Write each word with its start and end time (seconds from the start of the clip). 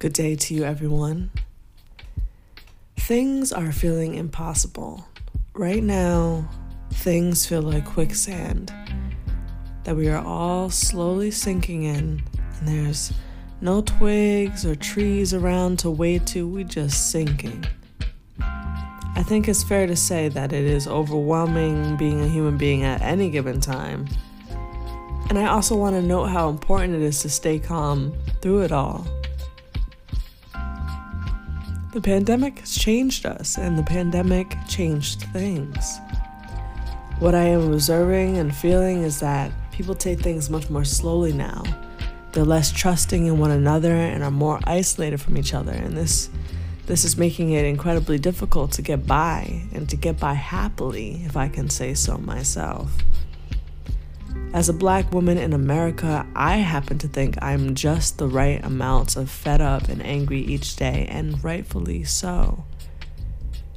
Good 0.00 0.12
day 0.12 0.34
to 0.34 0.54
you, 0.54 0.64
everyone. 0.64 1.30
Things 2.96 3.52
are 3.52 3.70
feeling 3.70 4.16
impossible. 4.16 5.06
Right 5.54 5.82
now, 5.82 6.48
things 6.92 7.46
feel 7.46 7.62
like 7.62 7.86
quicksand 7.86 8.72
that 9.84 9.96
we 9.96 10.08
are 10.08 10.22
all 10.22 10.68
slowly 10.68 11.30
sinking 11.30 11.84
in, 11.84 12.22
and 12.58 12.68
there's 12.68 13.12
no 13.60 13.82
twigs 13.82 14.66
or 14.66 14.74
trees 14.74 15.32
around 15.32 15.78
to 15.78 15.90
wade 15.90 16.26
to, 16.28 16.46
we 16.46 16.64
just 16.64 17.12
sinking. 17.12 17.64
I 18.40 19.22
think 19.22 19.48
it's 19.48 19.62
fair 19.62 19.86
to 19.86 19.96
say 19.96 20.28
that 20.28 20.52
it 20.52 20.64
is 20.64 20.88
overwhelming 20.88 21.96
being 21.96 22.20
a 22.20 22.28
human 22.28 22.58
being 22.58 22.82
at 22.82 23.00
any 23.00 23.30
given 23.30 23.60
time. 23.60 24.08
And 25.30 25.38
I 25.38 25.46
also 25.46 25.76
want 25.76 25.94
to 25.94 26.02
note 26.02 26.26
how 26.26 26.48
important 26.48 26.96
it 26.96 27.02
is 27.02 27.20
to 27.20 27.30
stay 27.30 27.60
calm 27.60 28.12
through 28.42 28.62
it 28.62 28.72
all. 28.72 29.06
The 31.94 32.00
pandemic 32.00 32.58
has 32.58 32.74
changed 32.74 33.24
us, 33.24 33.56
and 33.56 33.78
the 33.78 33.84
pandemic 33.84 34.56
changed 34.66 35.22
things. 35.32 36.00
What 37.20 37.36
I 37.36 37.44
am 37.44 37.72
observing 37.72 38.36
and 38.36 38.52
feeling 38.52 39.04
is 39.04 39.20
that 39.20 39.52
people 39.70 39.94
take 39.94 40.18
things 40.18 40.50
much 40.50 40.68
more 40.68 40.84
slowly 40.84 41.32
now. 41.32 41.62
They're 42.32 42.42
less 42.42 42.72
trusting 42.72 43.26
in 43.26 43.38
one 43.38 43.52
another 43.52 43.94
and 43.94 44.24
are 44.24 44.32
more 44.32 44.58
isolated 44.64 45.20
from 45.20 45.38
each 45.38 45.54
other, 45.54 45.70
and 45.70 45.96
this 45.96 46.30
this 46.86 47.04
is 47.04 47.16
making 47.16 47.52
it 47.52 47.64
incredibly 47.64 48.18
difficult 48.18 48.72
to 48.72 48.82
get 48.82 49.06
by 49.06 49.62
and 49.72 49.88
to 49.88 49.96
get 49.96 50.18
by 50.18 50.34
happily, 50.34 51.22
if 51.24 51.36
I 51.36 51.46
can 51.46 51.70
say 51.70 51.94
so 51.94 52.18
myself. 52.18 52.90
As 54.54 54.68
a 54.68 54.72
black 54.72 55.12
woman 55.12 55.36
in 55.36 55.52
America, 55.52 56.24
I 56.36 56.58
happen 56.58 56.96
to 56.98 57.08
think 57.08 57.36
I'm 57.42 57.74
just 57.74 58.18
the 58.18 58.28
right 58.28 58.64
amounts 58.64 59.16
of 59.16 59.28
fed 59.28 59.60
up 59.60 59.88
and 59.88 60.00
angry 60.00 60.42
each 60.42 60.76
day, 60.76 61.08
and 61.10 61.42
rightfully 61.42 62.04
so. 62.04 62.64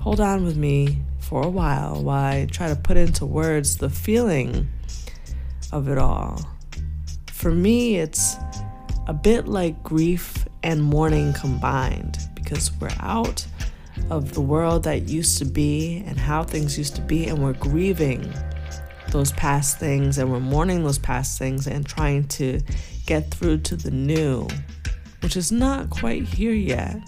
Hold 0.00 0.20
on 0.20 0.44
with 0.44 0.58
me 0.58 0.98
for 1.18 1.42
a 1.42 1.48
while 1.48 2.02
while 2.02 2.26
I 2.26 2.44
try 2.44 2.68
to 2.68 2.76
put 2.76 2.98
into 2.98 3.24
words 3.24 3.78
the 3.78 3.88
feeling 3.88 4.68
of 5.72 5.88
it 5.88 5.96
all. 5.96 6.46
For 7.32 7.50
me, 7.50 7.96
it's 7.96 8.36
a 9.06 9.14
bit 9.14 9.48
like 9.48 9.82
grief 9.82 10.46
and 10.62 10.82
mourning 10.82 11.32
combined 11.32 12.18
because 12.34 12.70
we're 12.78 12.90
out 13.00 13.46
of 14.10 14.34
the 14.34 14.42
world 14.42 14.82
that 14.82 15.08
used 15.08 15.38
to 15.38 15.46
be 15.46 16.04
and 16.06 16.18
how 16.18 16.42
things 16.44 16.76
used 16.76 16.96
to 16.96 17.00
be, 17.00 17.28
and 17.28 17.42
we're 17.42 17.54
grieving 17.54 18.30
those 19.16 19.32
past 19.32 19.78
things 19.78 20.18
and 20.18 20.30
we're 20.30 20.38
mourning 20.38 20.84
those 20.84 20.98
past 20.98 21.38
things 21.38 21.66
and 21.66 21.86
trying 21.86 22.28
to 22.28 22.60
get 23.06 23.32
through 23.32 23.58
to 23.58 23.74
the 23.74 23.90
new, 23.90 24.46
which 25.22 25.36
is 25.38 25.50
not 25.50 25.88
quite 25.88 26.24
here 26.24 26.52
yet. 26.52 26.98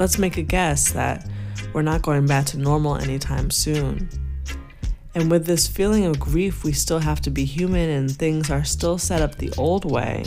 Let's 0.00 0.18
make 0.18 0.38
a 0.38 0.42
guess 0.42 0.90
that 0.92 1.28
we're 1.72 1.82
not 1.82 2.02
going 2.02 2.26
back 2.26 2.46
to 2.46 2.58
normal 2.58 2.96
anytime 2.96 3.52
soon. 3.52 4.08
And 5.14 5.30
with 5.30 5.46
this 5.46 5.68
feeling 5.68 6.06
of 6.06 6.18
grief, 6.18 6.64
we 6.64 6.72
still 6.72 6.98
have 6.98 7.20
to 7.20 7.30
be 7.30 7.44
human 7.44 7.88
and 7.88 8.10
things 8.10 8.50
are 8.50 8.64
still 8.64 8.98
set 8.98 9.22
up 9.22 9.36
the 9.36 9.52
old 9.56 9.88
way. 9.88 10.24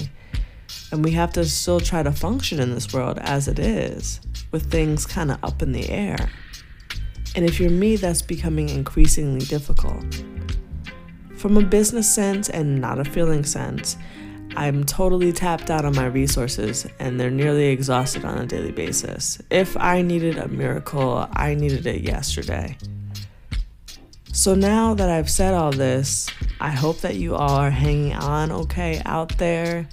And 0.94 1.04
we 1.04 1.12
have 1.12 1.34
to 1.34 1.44
still 1.44 1.82
try 1.82 2.04
to 2.04 2.14
function 2.14 2.62
in 2.62 2.74
this 2.74 2.94
world 2.94 3.20
as 3.20 3.50
it 3.50 3.60
is, 3.60 4.22
with 4.52 4.72
things 4.72 5.06
kind 5.06 5.30
of 5.30 5.44
up 5.44 5.62
in 5.62 5.74
the 5.74 5.90
air. 5.90 6.30
And 7.36 7.46
if 7.46 7.60
you're 7.60 7.70
me, 7.70 7.98
that's 7.98 8.22
becoming 8.22 8.70
increasingly 8.70 9.46
difficult. 9.46 10.24
From 11.36 11.58
a 11.58 11.62
business 11.62 12.14
sense 12.14 12.50
and 12.50 12.80
not 12.80 12.98
a 12.98 13.06
feeling 13.06 13.44
sense, 13.44 13.98
I'm 14.56 14.86
totally 14.86 15.34
tapped 15.34 15.70
out 15.70 15.84
on 15.84 15.96
my 15.96 16.06
resources 16.06 16.88
and 16.98 17.20
they're 17.20 17.30
nearly 17.30 17.66
exhausted 17.66 18.24
on 18.24 18.38
a 18.38 18.46
daily 18.46 18.72
basis. 18.72 19.42
If 19.50 19.76
I 19.76 20.02
needed 20.02 20.38
a 20.38 20.48
miracle, 20.48 21.28
I 21.34 21.56
needed 21.56 21.86
it 21.88 22.02
yesterday. 22.02 22.78
So 24.32 24.56
now 24.56 24.94
that 24.94 25.10
I've 25.10 25.30
said 25.30 25.54
all 25.54 25.72
this, 25.72 26.30
I 26.62 26.70
hope 26.70 27.02
that 27.02 27.16
you 27.16 27.36
all 27.36 27.56
are 27.58 27.70
hanging 27.70 28.14
on 28.14 28.52
okay 28.52 29.02
out 29.06 29.38
there. 29.38 29.90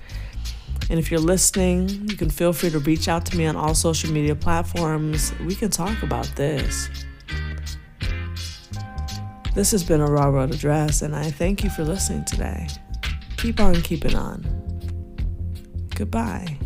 And 0.90 0.98
if 0.98 1.10
you're 1.10 1.20
listening, 1.20 2.08
you 2.08 2.16
can 2.16 2.30
feel 2.30 2.52
free 2.52 2.70
to 2.70 2.78
reach 2.78 3.08
out 3.08 3.26
to 3.26 3.36
me 3.36 3.46
on 3.46 3.56
all 3.56 3.74
social 3.74 4.12
media 4.12 4.34
platforms. 4.34 5.32
We 5.44 5.54
can 5.56 5.70
talk 5.70 6.02
about 6.02 6.26
this. 6.36 6.88
This 9.54 9.70
has 9.72 9.84
been 9.84 10.00
a 10.00 10.06
Raw 10.06 10.28
Road 10.28 10.54
Address, 10.54 11.02
and 11.02 11.14
I 11.14 11.30
thank 11.30 11.62
you 11.62 11.68
for 11.68 11.84
listening 11.84 12.24
today. 12.24 12.68
Keep 13.36 13.60
on 13.60 13.74
keeping 13.82 14.14
on. 14.14 14.40
Goodbye. 15.94 16.56